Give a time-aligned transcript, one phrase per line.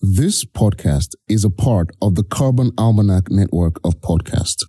[0.00, 4.64] This podcast is a part of the Carbon Almanac network of podcasts.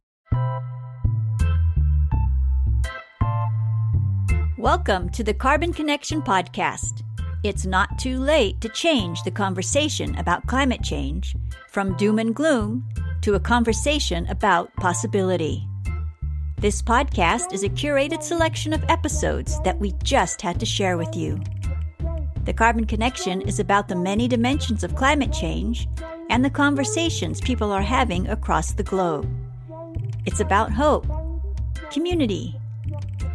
[4.57, 7.01] Welcome to the Carbon Connection Podcast.
[7.43, 11.35] It's not too late to change the conversation about climate change
[11.69, 12.87] from doom and gloom
[13.21, 15.67] to a conversation about possibility.
[16.59, 21.15] This podcast is a curated selection of episodes that we just had to share with
[21.15, 21.41] you.
[22.45, 25.87] The Carbon Connection is about the many dimensions of climate change
[26.29, 29.27] and the conversations people are having across the globe.
[30.27, 31.07] It's about hope,
[31.89, 32.55] community,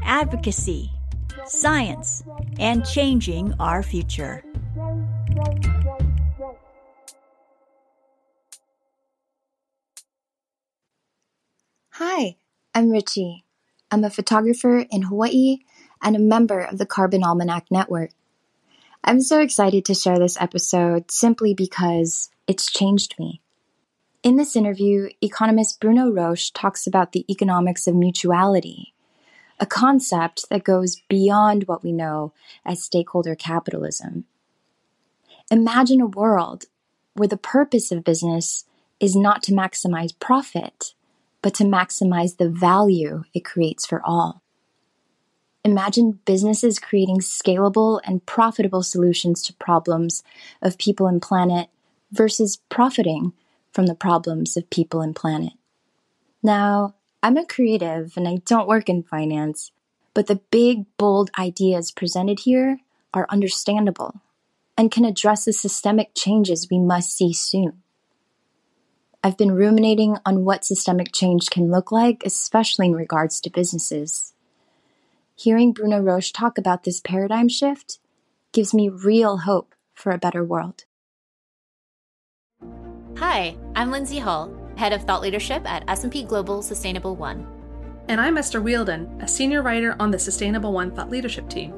[0.04, 0.92] advocacy,
[1.45, 2.23] science,
[2.60, 4.45] and changing our future.
[11.95, 12.37] Hi,
[12.77, 13.45] I'm Richie.
[13.90, 15.59] I'm a photographer in Hawaii
[16.01, 18.10] and a member of the Carbon Almanac Network.
[19.02, 23.40] I'm so excited to share this episode simply because it's changed me.
[24.23, 28.92] In this interview, economist Bruno Roche talks about the economics of mutuality,
[29.59, 32.34] a concept that goes beyond what we know
[32.65, 34.26] as stakeholder capitalism.
[35.51, 36.66] Imagine a world
[37.14, 38.66] where the purpose of business
[39.01, 40.92] is not to maximize profit,
[41.40, 44.42] but to maximize the value it creates for all.
[45.65, 50.23] Imagine businesses creating scalable and profitable solutions to problems
[50.63, 51.69] of people and planet
[52.11, 53.33] versus profiting
[53.73, 55.53] from the problems of people and planet.
[56.43, 59.71] Now, I'm a creative and I don't work in finance,
[60.15, 62.81] but the big, bold ideas presented here
[63.13, 64.22] are understandable
[64.78, 67.83] and can address the systemic changes we must see soon.
[69.22, 74.33] I've been ruminating on what systemic change can look like, especially in regards to businesses.
[75.43, 77.99] Hearing Bruno Roche talk about this paradigm shift
[78.53, 80.84] gives me real hope for a better world.
[83.16, 87.47] Hi, I'm Lindsey Hall, head of thought leadership at S&P Global Sustainable One.
[88.09, 91.72] And I'm Esther Whieldon, a senior writer on the Sustainable One thought leadership team.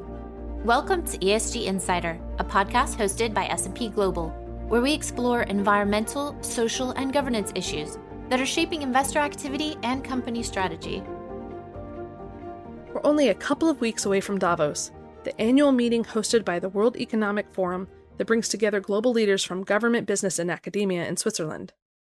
[0.64, 4.30] Welcome to ESG Insider, a podcast hosted by S&P Global,
[4.66, 7.96] where we explore environmental, social, and governance issues
[8.28, 11.04] that are shaping investor activity and company strategy.
[12.92, 14.90] We're only a couple of weeks away from Davos,
[15.24, 17.88] the annual meeting hosted by the World Economic Forum
[18.18, 21.72] that brings together global leaders from government, business, and academia in Switzerland.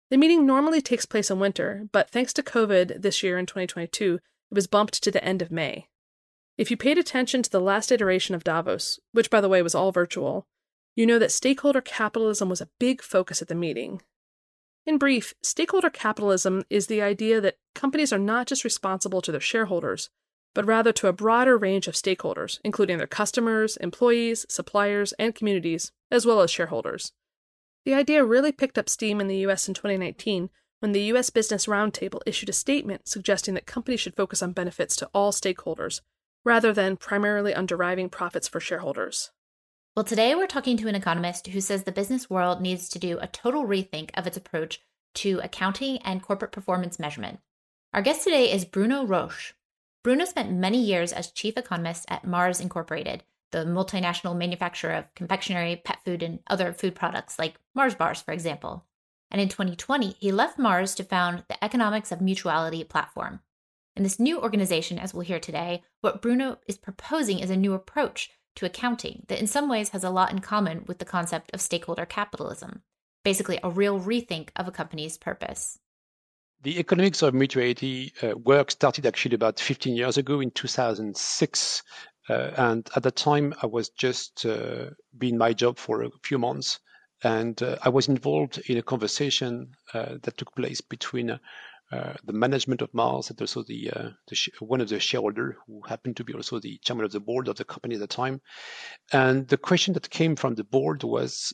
[0.09, 4.15] The meeting normally takes place in winter, but thanks to COVID this year in 2022,
[4.15, 5.89] it was bumped to the end of May.
[6.57, 9.75] If you paid attention to the last iteration of Davos, which by the way was
[9.75, 10.47] all virtual,
[10.97, 14.01] you know that stakeholder capitalism was a big focus at the meeting.
[14.87, 19.41] In brief, stakeholder capitalism is the idea that companies are not just responsible to their
[19.41, 20.09] shareholders,
[20.55, 25.93] but rather to a broader range of stakeholders, including their customers, employees, suppliers, and communities,
[26.11, 27.13] as well as shareholders.
[27.85, 31.67] The idea really picked up steam in the US in 2019 when the US Business
[31.67, 36.01] Roundtable issued a statement suggesting that companies should focus on benefits to all stakeholders,
[36.45, 39.31] rather than primarily on deriving profits for shareholders.
[39.95, 43.19] Well, today we're talking to an economist who says the business world needs to do
[43.21, 44.81] a total rethink of its approach
[45.15, 47.41] to accounting and corporate performance measurement.
[47.93, 49.53] Our guest today is Bruno Roche.
[50.03, 55.81] Bruno spent many years as chief economist at Mars Incorporated, the multinational manufacturer of confectionery,
[55.85, 58.85] pet food, and other food products like Mars bars, for example.
[59.31, 63.41] And in 2020, he left Mars to found the Economics of Mutuality platform.
[63.95, 67.75] In this new organization, as we'll hear today, what Bruno is proposing is a new
[67.75, 71.51] approach to accounting that in some ways has a lot in common with the concept
[71.55, 72.83] of stakeholder capitalism,
[73.23, 75.79] basically, a real rethink of a company's purpose.
[76.63, 81.83] The economics of mutuality uh, work started actually about 15 years ago in 2006.
[82.29, 86.39] Uh, and at that time, I was just uh, been my job for a few
[86.39, 86.79] months.
[87.25, 92.33] And uh, I was involved in a conversation uh, that took place between uh, the
[92.33, 93.91] management of Mars and also the,
[94.29, 97.19] the sh- one of the shareholders who happened to be also the chairman of the
[97.19, 98.41] board of the company at the time.
[99.13, 101.53] And the question that came from the board was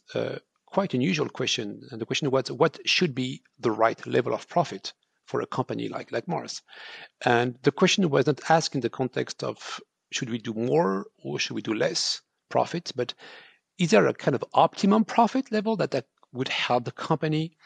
[0.71, 1.81] quite unusual question.
[1.91, 4.93] And the question was, what should be the right level of profit
[5.29, 6.63] for a company like, like Mars?
[7.25, 9.81] And the question was not asked in the context of
[10.11, 13.15] should we do more or should we do less profit, but
[13.79, 17.57] is there a kind of optimum profit level that, that would help the company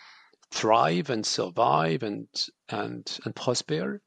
[0.50, 2.26] thrive and survive and
[2.68, 4.02] and and prosper?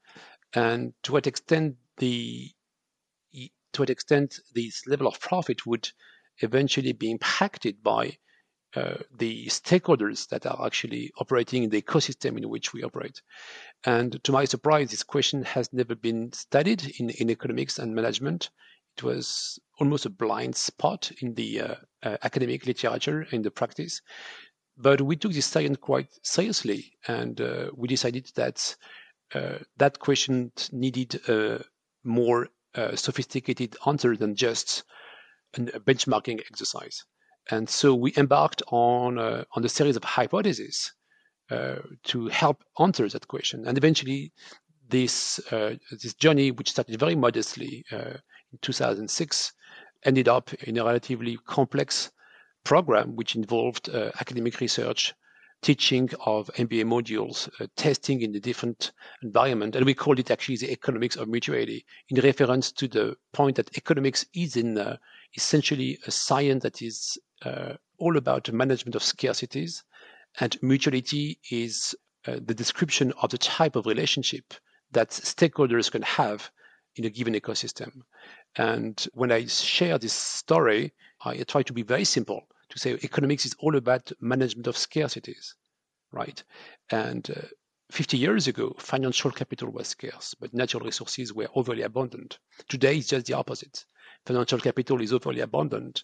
[0.54, 2.52] And to what extent the
[3.34, 5.90] to what extent this level of profit would
[6.40, 8.18] eventually be impacted by
[8.76, 13.22] uh, the stakeholders that are actually operating in the ecosystem in which we operate.
[13.86, 18.50] And to my surprise, this question has never been studied in, in economics and management.
[18.98, 24.02] It was almost a blind spot in the uh, uh, academic literature in the practice.
[24.78, 28.76] but we took this science quite seriously, and uh, we decided that
[29.34, 31.64] uh, that question needed a
[32.04, 32.50] more
[32.96, 34.84] sophisticated answer than just
[35.56, 37.06] a benchmarking exercise.
[37.52, 40.92] And so we embarked on uh, on a series of hypotheses
[41.52, 41.76] uh,
[42.06, 43.68] to help answer that question.
[43.68, 44.32] And eventually,
[44.90, 49.54] this uh, this journey, which started very modestly in 2006,
[50.06, 52.12] ended up in a relatively complex
[52.64, 55.14] program, which involved uh, academic research,
[55.62, 58.92] teaching of MBA modules, uh, testing in a different
[59.24, 59.76] environment.
[59.76, 63.76] And we called it actually the economics of mutuality in reference to the point that
[63.78, 64.98] economics is in uh,
[65.36, 67.25] essentially a science that is uh,
[67.98, 69.84] all about management of scarcities.
[70.40, 71.96] And mutuality is
[72.28, 74.54] uh, the description of the type of relationship
[74.92, 76.50] that stakeholders can have
[76.96, 78.02] in a given ecosystem.
[78.56, 80.94] And when I share this story,
[81.24, 85.54] I try to be very simple to say economics is all about management of scarcities,
[86.12, 86.44] right?
[86.90, 87.48] And uh,
[87.92, 92.40] 50 years ago, financial capital was scarce, but natural resources were overly abundant.
[92.68, 93.86] Today, it's just the opposite.
[94.26, 96.04] Financial capital is overly abundant,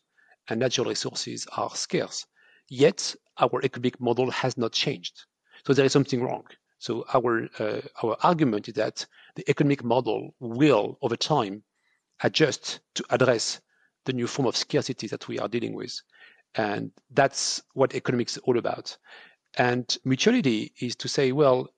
[0.51, 2.25] and natural resources are scarce.
[2.67, 5.23] Yet, our economic model has not changed.
[5.65, 6.43] So there is something wrong.
[6.77, 9.05] So our uh, our argument is that
[9.37, 11.63] the economic model will, over time,
[12.21, 13.61] adjust to address
[14.03, 15.93] the new form of scarcity that we are dealing with.
[16.55, 18.97] And that's what economics is all about.
[19.57, 21.69] And mutuality is to say, well,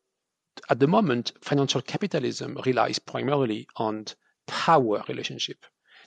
[0.69, 4.05] at the moment, financial capitalism relies primarily on
[4.47, 5.59] power relationship.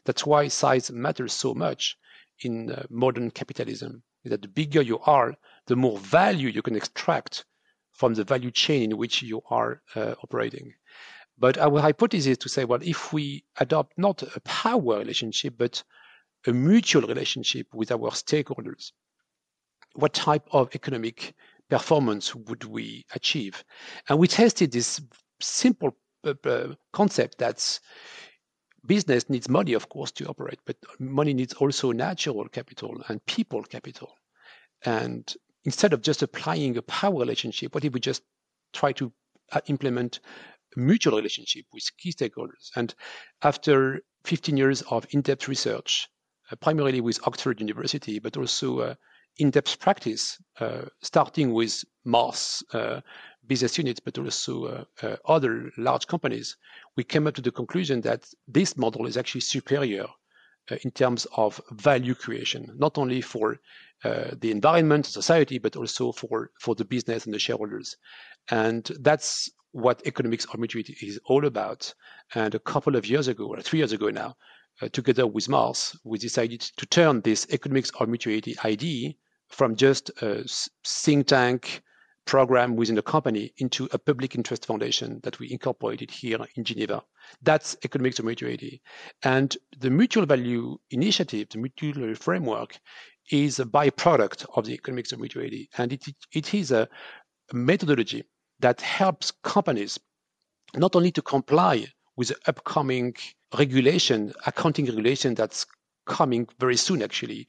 [0.05, 1.97] That's why size matters so much
[2.41, 4.03] in uh, modern capitalism.
[4.25, 5.35] is That the bigger you are,
[5.67, 7.45] the more value you can extract
[7.93, 10.75] from the value chain in which you are uh, operating.
[11.39, 15.83] But our hypothesis is to say, well, if we adopt not a power relationship, but
[16.47, 18.93] a mutual relationship with our stakeholders.
[19.95, 21.35] What type of economic
[21.69, 23.65] performance would we achieve?
[24.09, 25.01] And we tested this
[25.41, 27.81] simple uh, uh, concept that
[28.87, 33.63] business needs money, of course, to operate, but money needs also natural capital and people
[33.63, 34.11] capital.
[34.85, 35.33] And
[35.65, 38.23] instead of just applying a power relationship, what if we just
[38.73, 39.13] try to
[39.53, 40.21] uh, implement
[40.77, 42.71] mutual relationship with key stakeholders?
[42.77, 42.95] And
[43.43, 46.09] after 15 years of in-depth research,
[46.51, 48.95] uh, primarily with Oxford University, but also uh,
[49.39, 52.63] in-depth practice, uh, starting with Mars
[53.47, 54.87] business units, but also
[55.25, 56.57] other large companies,
[56.97, 60.07] we came up to the conclusion that this model is actually superior
[60.83, 63.61] in terms of value creation, not only for
[64.05, 67.97] uh, the environment, society, but also for, for the business and the shareholders.
[68.51, 71.95] And that's what economics of mutuality is all about.
[72.35, 74.37] And a couple of years ago, or three years ago now,
[74.83, 79.13] uh, together with Mars, we decided to turn this economics of mutuality idea
[79.49, 80.45] from just a
[80.85, 81.83] think tank
[82.27, 87.03] program within the company into a public interest foundation that we incorporated here in Geneva.
[87.43, 88.83] That's economics of mutuality.
[89.23, 92.79] And the mutual value initiative, the mutual framework,
[93.31, 95.69] is a byproduct of the economics of mutuality.
[95.79, 96.89] And it, it is a
[97.53, 98.25] methodology
[98.61, 99.99] that helps companies
[100.75, 103.15] not only to comply with the upcoming
[103.57, 105.67] regulation, accounting regulation that's
[106.07, 107.47] coming very soon, actually.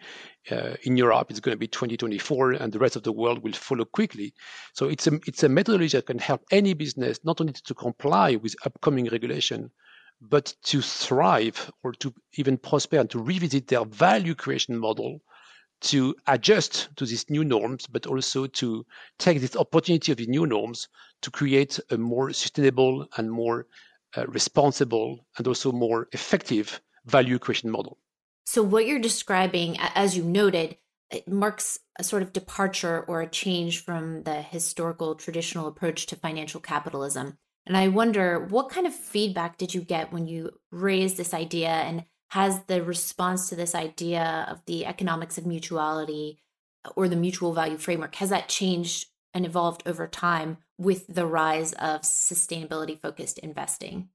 [0.52, 3.54] Uh, in Europe, it's going to be 2024, and the rest of the world will
[3.54, 4.34] follow quickly.
[4.74, 8.36] So it's a, it's a methodology that can help any business not only to comply
[8.36, 9.72] with upcoming regulation,
[10.22, 15.22] but to thrive or to even prosper and to revisit their value creation model
[15.80, 18.86] to adjust to these new norms, but also to
[19.20, 20.88] take this opportunity of the new norms
[21.22, 23.68] to create a more sustainable and more
[24.18, 27.98] uh, responsible and also more effective value creation model.
[28.50, 30.78] So, what you're describing, as you noted,
[31.12, 36.16] it marks a sort of departure or a change from the historical traditional approach to
[36.16, 37.38] financial capitalism.
[37.66, 41.68] And I wonder what kind of feedback did you get when you raised this idea?
[41.68, 46.40] And has the response to this idea of the economics of mutuality
[46.96, 51.74] or the mutual value framework, has that changed and evolved over time with the rise
[51.74, 54.08] of sustainability focused investing?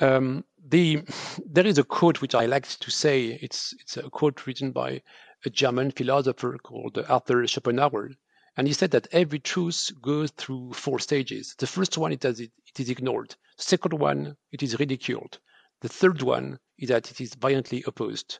[0.00, 1.02] Um, the
[1.46, 3.38] there is a quote which I like to say.
[3.42, 5.02] It's it's a quote written by
[5.44, 8.10] a German philosopher called Arthur Schopenhauer,
[8.56, 11.54] and he said that every truth goes through four stages.
[11.58, 13.34] The first one it, it is ignored.
[13.56, 15.38] The second one, it is ridiculed.
[15.80, 18.38] The third one is that it is violently opposed,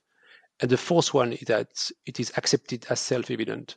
[0.60, 3.76] and the fourth one is that it is accepted as self-evident.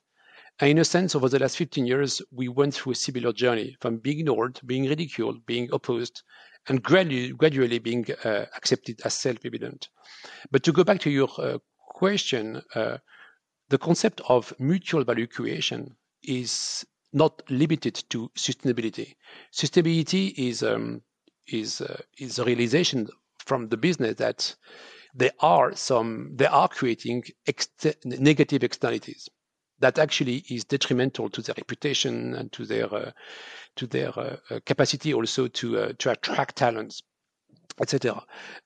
[0.60, 3.76] And in a sense, over the last 15 years, we went through a similar journey
[3.82, 6.22] from being ignored, being ridiculed, being opposed,
[6.68, 9.90] and gradually, gradually being uh, accepted as self-evident.
[10.52, 12.98] But to go back to your uh, question, uh,
[13.70, 19.16] the concept of mutual value creation is not limited to sustainability.
[19.52, 21.02] Sustainability is um,
[21.48, 23.08] is uh, is a realization
[23.40, 24.56] from the business that
[25.14, 27.68] there are some they are creating ex-
[28.06, 29.30] negative externalities
[29.84, 33.12] that actually is detrimental to their reputation and to their uh,
[33.76, 37.04] to their uh, uh capacity also to uh, to attract talents,
[37.82, 38.24] etc.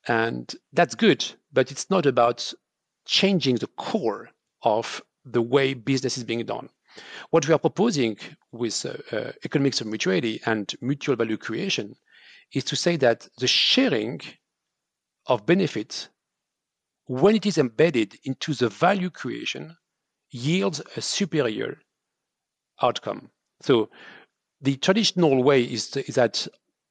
[0.07, 2.53] And that's good, but it's not about
[3.05, 4.29] changing the core
[4.61, 6.69] of the way business is being done.
[7.31, 8.17] What we are proposing
[8.51, 11.95] with uh, uh, economics of mutuality and mutual value creation
[12.53, 14.21] is to say that the sharing
[15.25, 16.09] of benefits,
[17.05, 19.75] when it is embedded into the value creation,
[20.31, 21.79] yields a superior
[22.81, 23.29] outcome.
[23.61, 23.89] So
[24.61, 26.47] the traditional way is, to, is that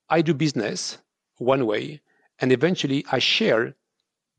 [0.09, 0.99] I do business
[1.39, 2.01] one way,
[2.41, 3.75] and eventually I share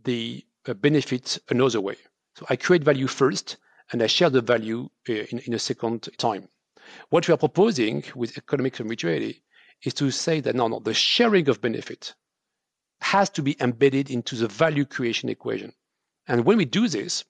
[0.03, 1.97] the uh, benefit another way.
[2.35, 3.57] So I create value first,
[3.91, 6.47] and I share the value uh, in, in a second time.
[7.09, 9.43] What we are proposing with economic mutuality
[9.83, 12.15] is to say that no, no, the sharing of benefit
[13.01, 15.73] has to be embedded into the value creation equation.
[16.27, 17.23] And when we do this,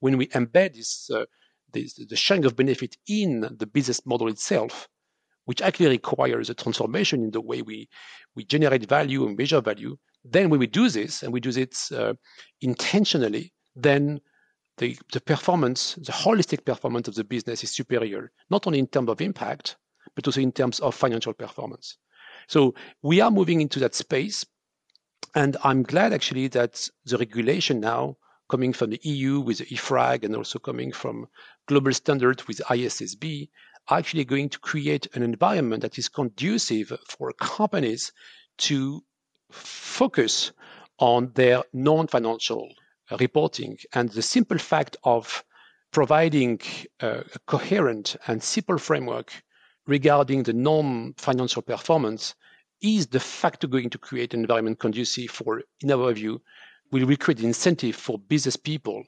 [0.00, 1.24] when we embed this, uh,
[1.72, 4.88] this, the sharing of benefit in the business model itself,
[5.44, 7.88] which actually requires a transformation in the way we,
[8.34, 11.92] we generate value and measure value, then when we do this and we do this
[11.92, 12.12] uh,
[12.60, 14.20] intentionally, then
[14.78, 19.10] the, the performance, the holistic performance of the business is superior, not only in terms
[19.10, 19.76] of impact,
[20.14, 21.96] but also in terms of financial performance.
[22.48, 24.44] So we are moving into that space.
[25.34, 28.16] And I'm glad actually that the regulation now
[28.50, 31.28] coming from the EU with EFRAG and also coming from
[31.66, 33.48] global standards with ISSB
[33.88, 38.12] are actually going to create an environment that is conducive for companies
[38.58, 39.02] to
[39.52, 40.52] focus
[40.98, 42.68] on their non-financial
[43.10, 43.78] uh, reporting.
[43.94, 45.44] And the simple fact of
[45.92, 46.60] providing
[47.00, 49.32] uh, a coherent and simple framework
[49.86, 52.34] regarding the non-financial performance
[52.82, 56.40] is de facto going to create an environment conducive for, in our view,
[56.90, 59.04] will create an incentive for business people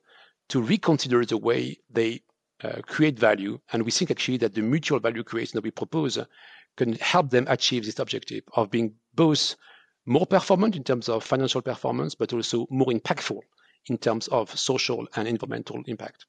[0.48, 2.22] to reconsider the way they
[2.62, 3.58] uh, create value.
[3.72, 6.18] And we think actually that the mutual value creation that we propose
[6.76, 9.56] can help them achieve this objective of being both
[10.06, 13.38] more performant in terms of financial performance, but also more impactful
[13.86, 16.26] in terms of social and environmental impact.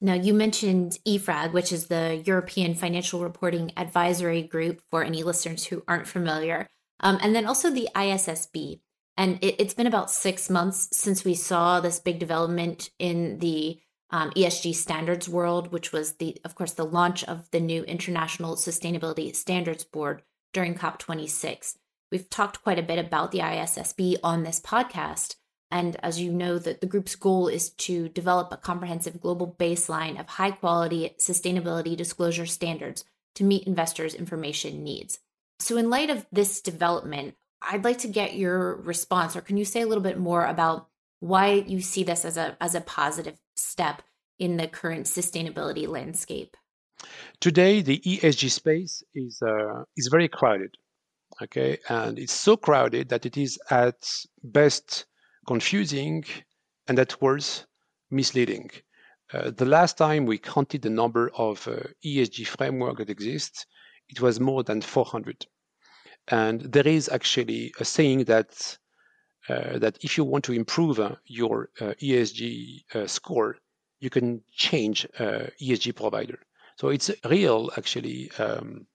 [0.00, 5.64] Now, you mentioned EFRAG, which is the European Financial Reporting Advisory Group for any listeners
[5.66, 6.66] who aren't familiar,
[7.00, 8.80] um, and then also the ISSB.
[9.16, 13.80] And it, has been about six months since we saw this big development in the
[14.10, 18.56] um, ESG standards world, which was the, of course, the launch of the new International
[18.56, 21.76] Sustainability Standards Board during COP26.
[22.12, 25.36] We've talked quite a bit about the ISSB on this podcast.
[25.70, 30.20] And as you know, that the group's goal is to develop a comprehensive global baseline
[30.20, 33.04] of high quality sustainability disclosure standards
[33.34, 35.18] to meet investors' information needs.
[35.58, 37.34] So, in light of this development,
[37.68, 40.88] I'd like to get your response, or can you say a little bit more about
[41.20, 44.02] why you see this as a as a positive step
[44.38, 46.56] in the current sustainability landscape?
[47.40, 50.76] Today, the ESG space is uh, is very crowded.
[51.42, 54.08] Okay, and it's so crowded that it is at
[54.42, 55.06] best
[55.46, 56.24] confusing
[56.88, 57.66] and at worst
[58.10, 58.70] misleading.
[59.32, 63.66] Uh, the last time we counted the number of uh, ESG framework that exists,
[64.08, 65.46] it was more than 400.
[66.28, 68.78] And there is actually a saying that
[69.48, 73.56] uh, that if you want to improve uh, your uh, ESG uh, score,
[74.00, 76.40] you can change ESG provider.
[76.76, 78.86] So it's a real, actually, um,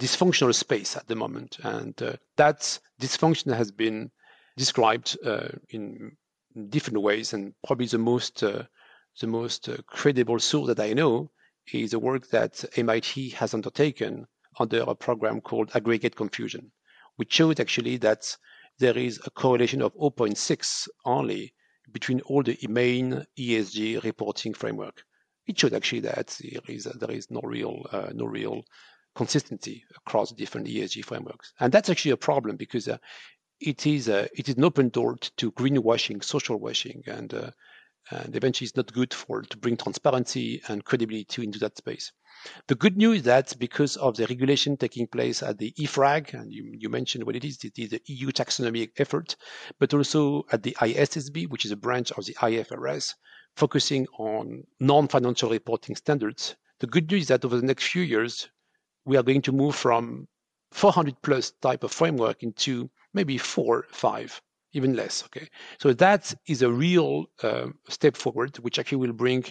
[0.00, 1.94] dysfunctional space at the moment, and
[2.36, 4.10] that dysfunction has been
[4.56, 6.16] described uh, in
[6.68, 8.64] different ways, and probably the most uh,
[9.20, 11.30] the most uh, credible source that I know
[11.72, 14.26] is the work that MIT has undertaken
[14.58, 16.72] under a program called Aggregate Confusion,
[17.16, 18.36] which showed actually that
[18.78, 21.54] there is a correlation of 0.6 only
[21.92, 25.02] between all the main ESG reporting framework.
[25.46, 28.64] It showed actually that there is there is no real uh, no real
[29.14, 32.96] consistency across different ESG frameworks, and that's actually a problem because uh,
[33.60, 37.50] it is a, it is an open door to greenwashing, social washing, and uh,
[38.10, 42.12] and eventually it's not good for to bring transparency and credibility into that space.
[42.66, 46.52] The good news is that because of the regulation taking place at the EFRAG, and
[46.52, 49.36] you, you mentioned what it is, it is the EU taxonomy effort,
[49.78, 53.14] but also at the ISSB, which is a branch of the IFRS,
[53.56, 56.56] focusing on non-financial reporting standards.
[56.80, 58.48] The good news is that over the next few years,
[59.04, 60.28] we are going to move from
[60.72, 65.24] 400 plus type of framework into maybe four, five, even less.
[65.24, 65.48] Okay,
[65.78, 69.44] so that is a real uh, step forward, which actually will bring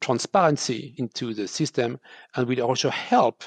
[0.00, 1.98] transparency into the system
[2.34, 3.44] and will also help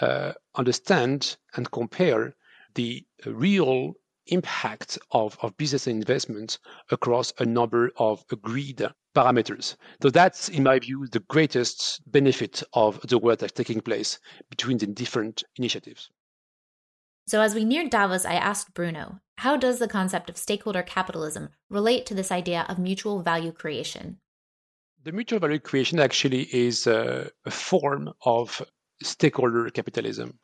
[0.00, 2.34] uh, understand and compare
[2.74, 3.94] the real
[4.26, 6.58] impact of, of business investments
[6.90, 9.76] across a number of agreed parameters.
[10.00, 14.18] So that's, in my view, the greatest benefit of the work that's taking place
[14.48, 16.10] between the different initiatives.
[17.26, 21.50] So, as we neared Davos, I asked Bruno, how does the concept of stakeholder capitalism
[21.70, 24.18] relate to this idea of mutual value creation?
[25.04, 28.62] The mutual value creation actually is a, a form of
[29.02, 30.38] stakeholder capitalism.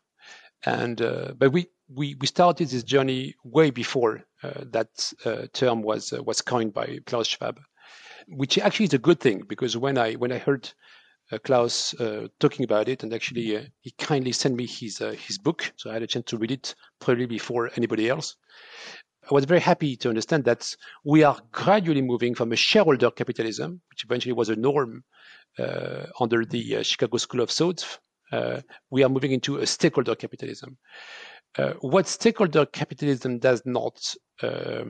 [0.65, 5.83] And uh, but we, we we started this journey way before uh, that uh, term
[5.83, 7.61] was uh, was coined by Klaus Schwab,
[8.27, 10.69] which actually is a good thing because when I when I heard
[11.31, 15.73] uh, Klaus uh, talking about it, and actually he kindly sent me his his book,
[15.77, 18.35] so I had a chance to read it probably before anybody else.
[19.31, 23.81] I was very happy to understand that we are gradually moving from a shareholder capitalism,
[23.91, 25.05] which eventually was a norm
[26.21, 27.99] under the Chicago School of Thought
[28.33, 30.77] uh, we are moving into a stakeholder capitalism.
[31.57, 34.85] Uh, what stakeholder capitalism does not uh,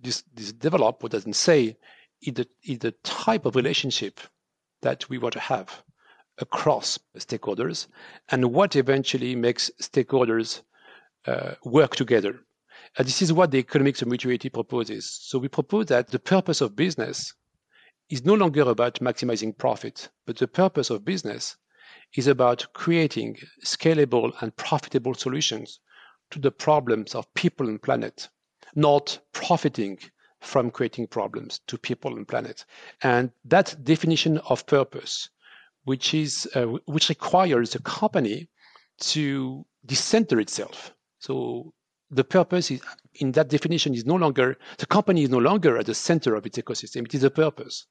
[0.00, 1.76] this, this develop or doesn't say
[2.22, 4.20] is the, is the type of relationship
[4.82, 5.82] that we want to have
[6.38, 7.86] across stakeholders
[8.30, 10.62] and what eventually makes stakeholders
[11.26, 12.40] uh, work together.
[12.96, 15.18] And this is what the economics of mutuality proposes.
[15.20, 17.34] So we propose that the purpose of business
[18.08, 21.56] is no longer about maximizing profit, but the purpose of business
[22.14, 25.80] is about creating scalable and profitable solutions
[26.30, 28.28] to the problems of people and planet,
[28.74, 29.98] not profiting
[30.40, 32.64] from creating problems to people and planet.
[33.02, 35.30] And that definition of purpose,
[35.84, 38.48] which is uh, which requires a company
[38.98, 40.92] to decenter itself.
[41.18, 41.72] So
[42.14, 42.80] the purpose is
[43.16, 46.46] in that definition is no longer the company is no longer at the center of
[46.46, 47.04] its ecosystem.
[47.04, 47.86] It is a purpose.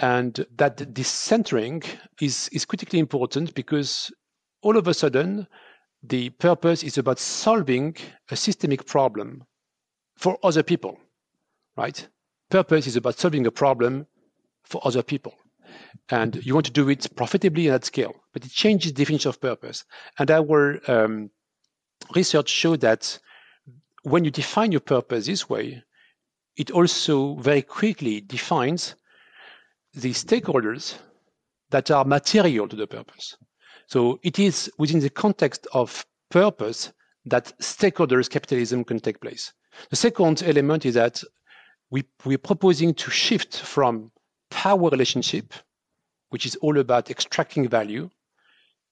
[0.00, 1.84] And that decentering
[2.20, 4.10] is, is critically important because
[4.62, 5.46] all of a sudden,
[6.02, 7.96] the purpose is about solving
[8.30, 9.44] a systemic problem
[10.16, 10.98] for other people,
[11.76, 12.08] right?
[12.50, 14.06] Purpose is about solving a problem
[14.64, 15.34] for other people.
[16.08, 19.28] And you want to do it profitably and at scale, but it changes the definition
[19.28, 19.84] of purpose.
[20.18, 21.30] And our um,
[22.14, 23.18] research showed that
[24.02, 25.82] when you define your purpose this way,
[26.56, 28.94] it also very quickly defines
[29.94, 30.98] the stakeholders
[31.70, 33.36] that are material to the purpose.
[33.86, 36.92] So it is within the context of purpose
[37.26, 39.52] that stakeholders capitalism can take place.
[39.90, 41.22] The second element is that
[41.90, 44.10] we, we're proposing to shift from
[44.50, 45.52] power relationship,
[46.30, 48.10] which is all about extracting value,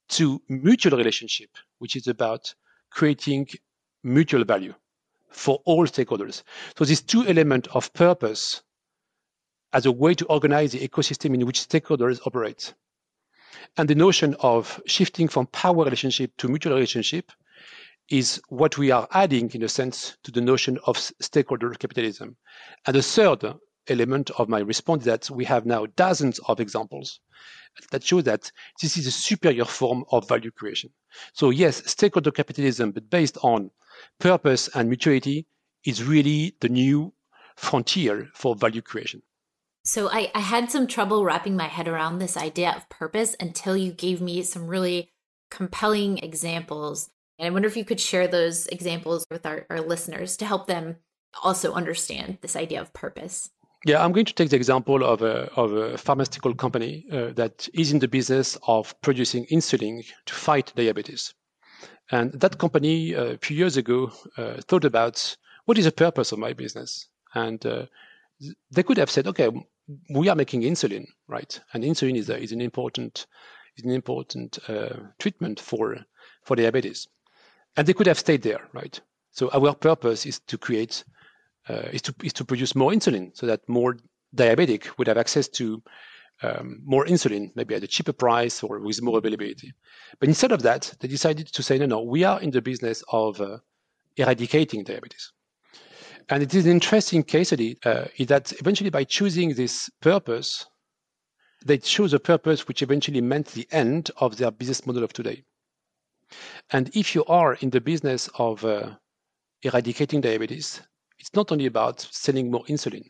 [0.08, 2.54] to mutual relationship, which is about
[2.90, 3.48] creating
[4.02, 4.74] mutual value
[5.30, 6.42] for all stakeholders.
[6.76, 8.62] So these two elements of purpose
[9.72, 12.74] as a way to organize the ecosystem in which stakeholders operate.
[13.76, 17.30] And the notion of shifting from power relationship to mutual relationship
[18.08, 22.36] is what we are adding, in a sense, to the notion of stakeholder capitalism.
[22.86, 23.44] And the third
[23.88, 27.20] element of my response is that we have now dozens of examples
[27.90, 30.90] that show that this is a superior form of value creation.
[31.32, 33.70] So yes, stakeholder capitalism, but based on
[34.18, 35.46] purpose and mutuality,
[35.84, 37.12] is really the new
[37.56, 39.22] frontier for value creation.
[39.84, 43.76] So I, I had some trouble wrapping my head around this idea of purpose until
[43.76, 45.12] you gave me some really
[45.50, 47.08] compelling examples.
[47.38, 50.66] And I wonder if you could share those examples with our, our listeners to help
[50.66, 50.96] them
[51.42, 53.50] also understand this idea of purpose.
[53.84, 57.68] Yeah, I'm going to take the example of a, of a pharmaceutical company uh, that
[57.74, 61.32] is in the business of producing insulin to fight diabetes.
[62.10, 65.36] And that company uh, a few years ago uh, thought about
[65.66, 67.08] what is the purpose of my business?
[67.34, 67.86] And uh,
[68.70, 69.50] they could have said, okay,
[70.10, 71.60] we are making insulin, right?
[71.72, 73.26] And insulin is, a, is an important
[73.76, 75.98] is an important uh, treatment for
[76.42, 77.06] for diabetes,
[77.76, 79.00] and they could have stayed there, right?
[79.30, 81.04] So our purpose is to create
[81.68, 83.96] uh, is to is to produce more insulin, so that more
[84.34, 85.82] diabetic would have access to
[86.42, 89.72] um, more insulin, maybe at a cheaper price or with more availability.
[90.20, 93.02] But instead of that, they decided to say, no, no, we are in the business
[93.08, 93.58] of uh,
[94.16, 95.32] eradicating diabetes.
[96.28, 100.66] And it is an interesting case study uh, that eventually by choosing this purpose,
[101.64, 105.42] they chose a purpose which eventually meant the end of their business model of today.
[106.70, 108.90] And if you are in the business of uh,
[109.62, 110.82] eradicating diabetes,
[111.18, 113.04] it's not only about selling more insulin,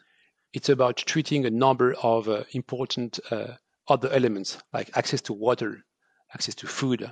[0.52, 3.54] it's about treating a number of uh, important uh,
[3.88, 5.84] other elements like access to water,
[6.34, 7.10] access to food.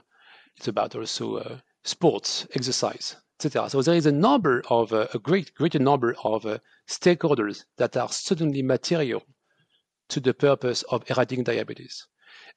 [0.57, 3.69] It's about also uh, sports, exercise, etc.
[3.69, 7.97] So there is a number of uh, a great greater number of uh, stakeholders that
[7.97, 9.23] are suddenly material
[10.09, 12.07] to the purpose of eradicating diabetes.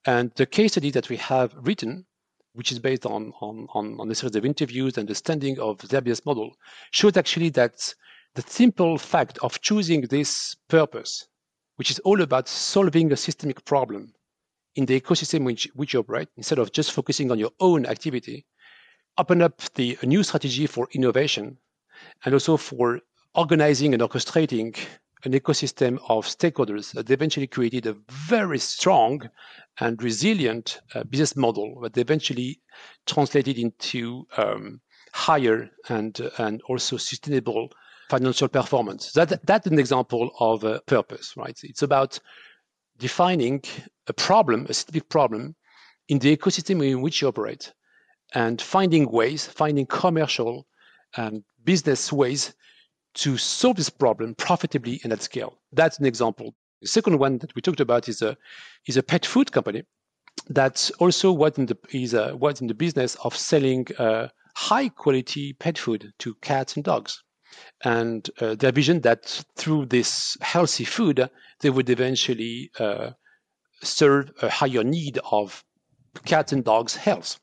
[0.06, 2.06] And the case study that we have written,
[2.54, 6.02] which is based on, on, on, on a series of interviews and understanding of their
[6.02, 6.56] business model,
[6.92, 7.94] shows actually that
[8.36, 11.28] the simple fact of choosing this purpose,
[11.78, 14.14] which is all about solving a systemic problem
[14.76, 18.46] in the ecosystem which, which you operate, instead of just focusing on your own activity,
[19.18, 21.58] open up the new strategy for innovation
[22.24, 23.02] and also for
[23.36, 24.78] organizing and orchestrating
[25.26, 29.30] an ecosystem of stakeholders that eventually created a very strong
[29.80, 32.62] and resilient uh, business model that eventually
[33.06, 34.80] translated into um,
[35.12, 37.70] higher and, and also sustainable
[38.10, 39.12] financial performance.
[39.12, 41.58] That, that's an example of a purpose, right?
[41.64, 42.20] It's about
[42.98, 43.64] defining
[44.08, 45.56] a problem, a specific problem
[46.10, 47.72] in the ecosystem in which you operate
[48.34, 50.66] and finding ways, finding commercial
[51.18, 52.54] and business ways
[53.14, 55.60] to solve this problem profitably and at scale.
[55.72, 56.54] That's an example.
[56.82, 58.38] The second one that we talked about is a
[58.86, 59.84] is a pet food company
[60.48, 64.90] that also was in the is a, was in the business of selling uh, high
[64.90, 67.24] quality pet food to cats and dogs.
[67.84, 71.30] And uh, their vision that through this healthy food,
[71.62, 73.12] they would eventually uh,
[73.82, 75.64] serve a higher need of
[76.26, 77.40] cats and dogs' health.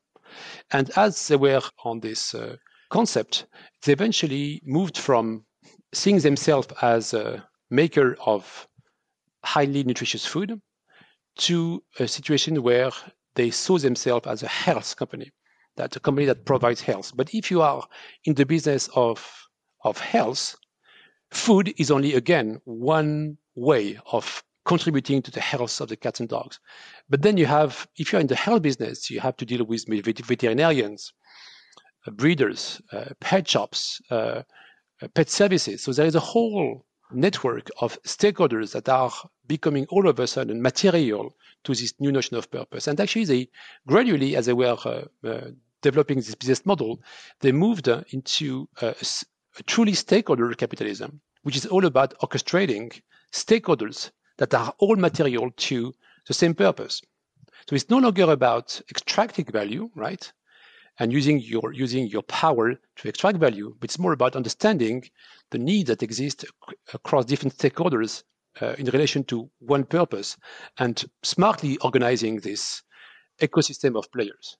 [0.71, 2.57] And as they were on this uh,
[2.89, 3.45] concept,
[3.83, 5.45] they eventually moved from
[5.93, 8.67] seeing themselves as a maker of
[9.43, 10.61] highly nutritious food
[11.37, 12.91] to a situation where
[13.35, 15.31] they saw themselves as a health company,
[15.75, 17.11] that a company that provides health.
[17.15, 17.87] But if you are
[18.25, 19.46] in the business of,
[19.87, 20.55] of health,
[21.31, 26.29] food is only, again, one way of contributing to the health of the cats and
[26.29, 26.59] dogs.
[27.09, 29.85] But then you have, if you're in the health business, you have to deal with
[29.87, 31.13] veterinarians,
[32.05, 34.41] uh, breeders, uh, pet shops, uh,
[35.01, 35.83] uh, pet services.
[35.83, 39.11] So there is a whole network of stakeholders that are
[39.47, 42.87] becoming all of a sudden material to this new notion of purpose.
[42.87, 43.49] And actually, they
[43.87, 47.01] gradually, as they were uh, uh, developing this business model,
[47.39, 48.67] they moved into
[49.65, 55.93] truly stakeholder capitalism, which is all about orchestrating stakeholders that are all material to
[56.27, 57.01] the same purpose.
[57.69, 60.31] So it's no longer about extracting value, right?
[60.99, 63.75] and using your using your power to extract value.
[63.79, 65.03] But it's more about understanding
[65.51, 66.45] the needs that exist
[66.93, 68.23] across different stakeholders
[68.61, 70.37] uh, in relation to one purpose,
[70.77, 72.81] and smartly organizing this
[73.39, 74.57] ecosystem of players.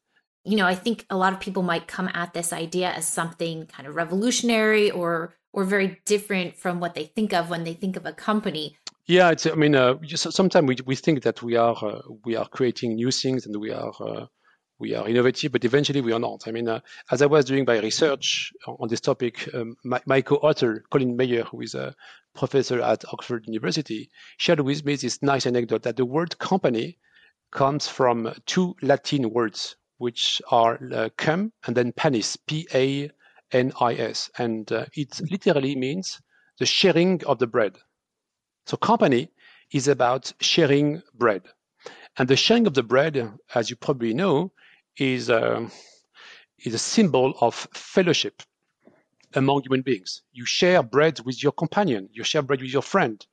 [0.48, 3.66] You know, I think a lot of people might come at this idea as something
[3.68, 7.98] kind of revolutionary or or very different from what they think of when they think
[7.98, 8.78] of a company.
[9.08, 9.46] Yeah, it's.
[9.46, 13.12] I mean, uh, sometimes we, we think that we are uh, we are creating new
[13.12, 14.26] things and we are uh,
[14.80, 16.48] we are innovative, but eventually we are not.
[16.48, 16.80] I mean, uh,
[17.12, 21.44] as I was doing my research on this topic, um, my, my, co-author, Colin Mayer,
[21.44, 21.96] who is a
[22.36, 26.98] professor at Oxford University, shared with me this nice anecdote that the word company
[27.52, 34.30] comes from two Latin words, which are uh, and then panis, P-A-N-I-S.
[34.38, 36.22] And uh, it literally means
[36.60, 37.78] the sharing of the bread.
[38.66, 39.30] So company
[39.72, 41.44] is about sharing bread.
[42.18, 44.52] And the sharing of the bread, as you probably know,
[44.98, 45.68] is a,
[46.66, 48.42] is a symbol of fellowship
[49.34, 50.22] among human beings.
[50.32, 53.26] You share bread with your companion, you share bread with your friend,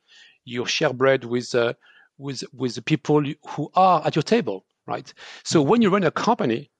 [0.44, 1.74] you share bread with, uh,
[2.18, 5.12] with, with the people who are at your table, right?
[5.44, 6.70] So when you run a company,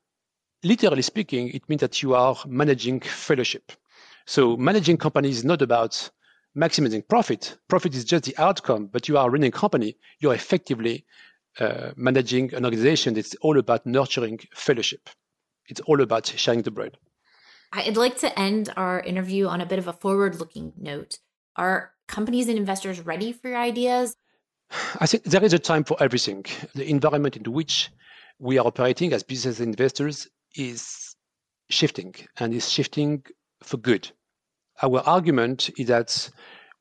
[0.63, 3.73] literally speaking, it means that you are managing fellowship.
[4.27, 6.11] So managing company is not about
[6.57, 7.57] maximizing profit.
[7.69, 11.05] Profit is just the outcome, but you are running a company, you're effectively
[11.61, 15.09] uh, managing an organization that's all about nurturing fellowship.
[15.69, 16.97] It's all about sharing the bread.
[17.73, 21.19] I'd like to end our interview on a bit of a forward looking note.
[21.57, 24.17] Are companies and investors ready for your ideas?
[25.01, 26.45] I think there is a time for everything.
[26.75, 27.91] The environment in which
[28.39, 31.15] we are operating as business investors is
[31.71, 33.25] shifting and is shifting
[33.63, 34.11] for good.
[34.83, 36.31] Our argument is that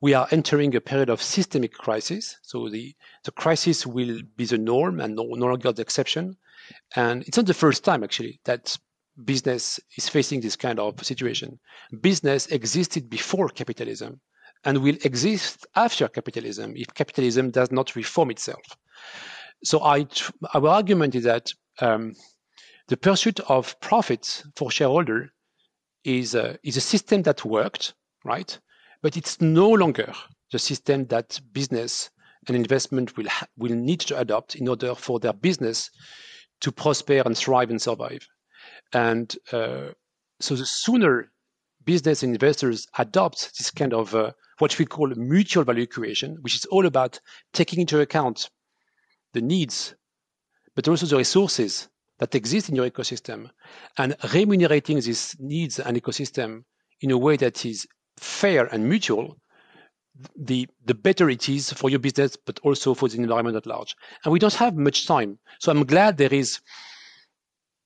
[0.02, 2.38] we are entering a period of systemic crisis.
[2.41, 6.36] So the, the crisis will be the norm and no, no longer the exception.
[6.96, 8.76] And it's not the first time, actually, that
[9.24, 11.60] business is facing this kind of situation.
[12.02, 14.19] Business existed before capitalism
[14.65, 18.63] and will exist after capitalism if capitalism does not reform itself.
[19.63, 20.08] So I,
[20.54, 22.15] our argument is that um,
[22.88, 25.32] the pursuit of profits for shareholder
[26.04, 27.93] is a, is a system that worked,
[28.26, 28.58] right?
[29.04, 30.12] but it's no longer
[30.52, 32.10] the system that business
[32.47, 35.91] and investment will ha- will need to adopt in order for their business
[36.62, 38.28] to prosper and thrive and survive.
[38.93, 39.89] And uh,
[40.39, 41.32] so, the sooner
[41.86, 46.56] business and investors adopt this kind of uh, what we call mutual value creation, which
[46.56, 47.19] is all about
[47.54, 48.50] taking into account
[49.34, 49.96] the needs,
[50.76, 53.50] but also the resources that exist in your ecosystem
[53.98, 56.63] and remunerating these needs and ecosystem
[57.02, 59.38] in a way that is fair and mutual,
[60.36, 63.96] the the better it is for your business, but also for the environment at large.
[64.24, 66.60] And we don't have much time, so I'm glad there is.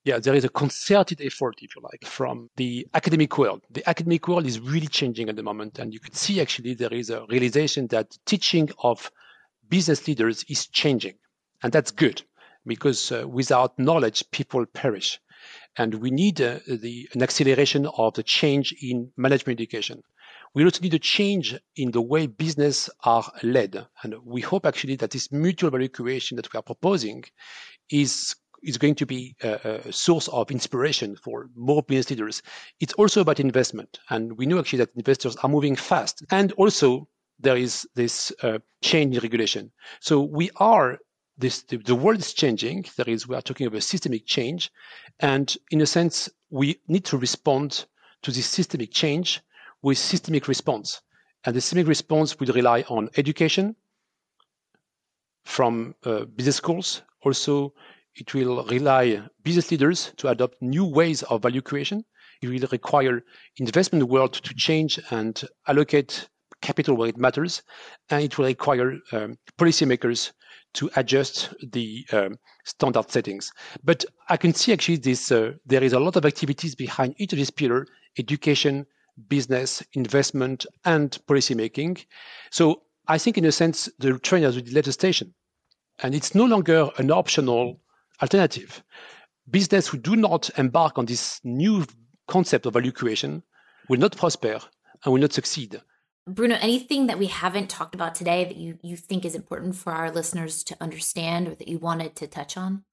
[0.08, 3.64] Yeah, there is a concerted effort, if you like, from the academic world.
[3.70, 6.94] The academic world is really changing at the moment, and you can see actually there
[6.94, 9.12] is a realization that teaching of
[9.68, 11.16] business leaders is changing,
[11.62, 12.22] and that's good
[12.66, 15.20] because uh, without knowledge, people perish,
[15.76, 20.04] and we need uh, the an acceleration of the change in management education
[20.54, 23.86] we also need a change in the way business are led.
[24.02, 27.26] And we hope actually that this mutual value creation that we are proposing
[27.92, 28.36] is
[28.68, 32.42] is going to be a, a, source of inspiration for more business leaders.
[32.80, 34.00] It's also about investment.
[34.10, 36.24] And we know actually that investors are moving fast.
[36.30, 37.08] And also
[37.40, 39.72] there is this uh, change in regulation.
[40.02, 41.00] So we are
[41.38, 42.86] this, the, the world is changing.
[42.98, 44.72] There is, we are talking about systemic change.
[45.20, 47.86] And in a sense, we need to respond
[48.24, 49.42] to this systemic change
[49.82, 51.02] with systemic response.
[51.46, 53.76] And the systemic response will rely on education
[55.46, 57.04] from uh, business schools.
[57.24, 57.74] Also,
[58.18, 62.04] it will rely business leaders to adopt new ways of value creation.
[62.42, 63.24] It will require
[63.58, 66.28] investment world to change and allocate
[66.62, 67.62] capital where it matters,
[68.10, 70.32] and it will require um, policymakers
[70.74, 73.52] to adjust the um, standard settings.
[73.84, 77.34] But I can see actually this uh, there is a lot of activities behind each
[77.34, 78.86] of these pillars: education,
[79.28, 82.06] business, investment, and policymaking.
[82.52, 85.34] So I think, in a sense, the train has left the station,
[86.04, 87.80] and it's no longer an optional
[88.22, 88.84] alternative.
[89.50, 91.86] Business who do not embark on this new
[92.28, 93.44] concept of value creation
[93.90, 94.60] will not prosper
[95.04, 95.82] and will not succeed.
[96.28, 99.94] Bruno, anything that we haven't talked about today that you, you think is important for
[99.94, 102.84] our listeners to understand or that you wanted to touch on?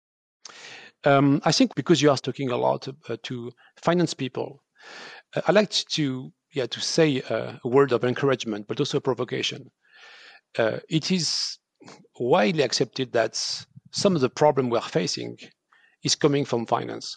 [1.03, 3.51] Um, I think because you are talking a lot uh, to
[3.83, 4.63] finance people,
[5.35, 9.01] uh, I like to yeah to say uh, a word of encouragement, but also a
[9.01, 9.71] provocation.
[10.57, 11.59] Uh, it is
[12.19, 15.39] widely accepted that some of the problem we are facing
[16.03, 17.17] is coming from finance,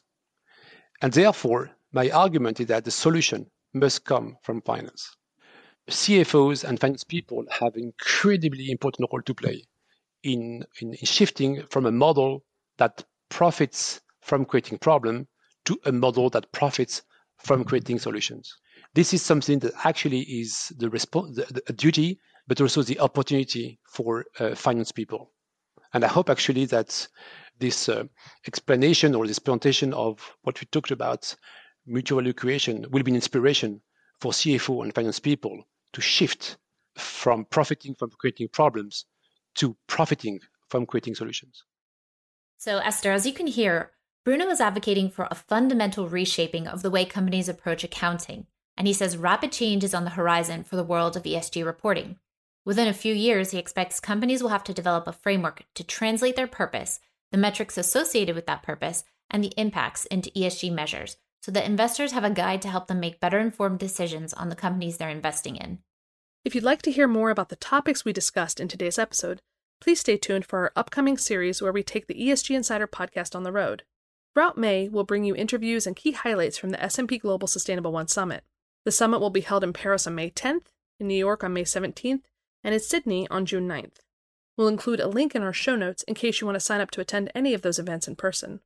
[1.02, 5.16] and therefore my argument is that the solution must come from finance.
[5.90, 9.64] CFOs and finance people have incredibly important role to play
[10.22, 12.44] in, in, in shifting from a model
[12.78, 15.28] that profits from creating problem
[15.66, 17.02] to a model that profits
[17.38, 18.56] from creating solutions.
[18.94, 24.26] This is something that actually is the, the, the duty, but also the opportunity for
[24.40, 25.32] uh, finance people.
[25.98, 27.08] And I hope actually that
[27.58, 28.04] this uh,
[28.46, 31.36] explanation or this presentation of what we talked about,
[31.88, 33.82] mutual value creation, will be an inspiration
[34.22, 36.58] for CFO and finance people to shift
[36.98, 39.06] from profiting from creating problems
[39.56, 41.64] to profiting from creating solutions.
[42.60, 43.90] So, Esther, as you can hear,
[44.24, 48.46] Bruno is advocating for a fundamental reshaping of the way companies approach accounting,
[48.78, 52.20] and he says rapid change is on the horizon for the world of ESG reporting.
[52.68, 56.36] Within a few years, he expects companies will have to develop a framework to translate
[56.36, 57.00] their purpose,
[57.32, 62.12] the metrics associated with that purpose, and the impacts into ESG measures so that investors
[62.12, 65.56] have a guide to help them make better informed decisions on the companies they're investing
[65.56, 65.80] in.
[66.44, 69.42] If you'd like to hear more about the topics we discussed in today's episode,
[69.80, 73.44] please stay tuned for our upcoming series where we take the ESG Insider podcast on
[73.44, 73.84] the road.
[74.34, 78.10] Throughout May, we'll bring you interviews and key highlights from the S&P Global Sustainable One
[78.10, 78.44] Summit.
[78.84, 80.66] The summit will be held in Paris on May 10th,
[81.00, 82.24] in New York on May 17th,
[82.68, 84.02] and in Sydney on June 9th.
[84.58, 86.92] We'll include a link in our show notes in case you want to sign up
[86.92, 88.60] to attend any of those events in person.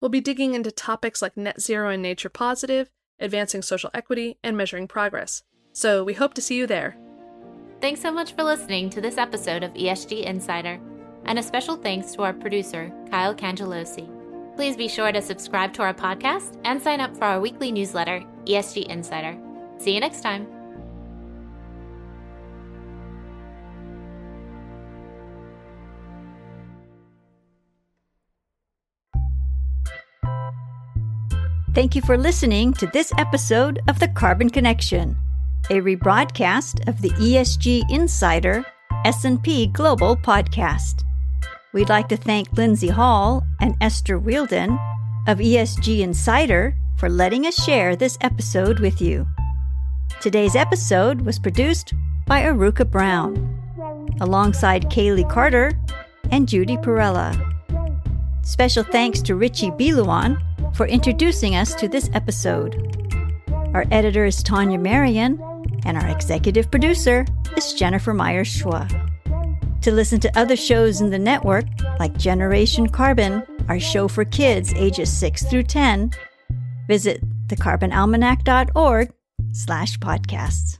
[0.00, 4.56] We'll be digging into topics like net zero and nature positive, advancing social equity, and
[4.56, 5.44] measuring progress.
[5.72, 6.96] So we hope to see you there.
[7.80, 10.80] Thanks so much for listening to this episode of ESG Insider,
[11.24, 14.10] and a special thanks to our producer, Kyle Cangelosi.
[14.56, 18.24] Please be sure to subscribe to our podcast and sign up for our weekly newsletter,
[18.46, 19.38] ESG Insider.
[19.78, 20.55] See you next time.
[31.76, 35.14] Thank you for listening to this episode of The Carbon Connection,
[35.68, 38.64] a rebroadcast of the ESG Insider
[39.04, 41.04] S&P Global podcast.
[41.74, 44.70] We'd like to thank Lindsey Hall and Esther Whieldon
[45.28, 49.26] of ESG Insider for letting us share this episode with you.
[50.22, 51.92] Today's episode was produced
[52.26, 53.36] by Iruka Brown,
[54.22, 55.72] alongside Kaleigh Carter
[56.30, 57.38] and Judy Parrella.
[58.40, 60.40] Special thanks to Richie Biluan
[60.76, 62.76] for introducing us to this episode.
[63.74, 65.40] Our editor is Tania Marien,
[65.86, 67.24] and our executive producer
[67.56, 68.86] is Jennifer Myers Chua.
[69.80, 71.64] To listen to other shows in the network,
[71.98, 76.12] like Generation Carbon, our show for kids ages 6 through 10,
[76.86, 79.12] visit thecarbonalmanac.org
[79.52, 80.78] slash podcasts.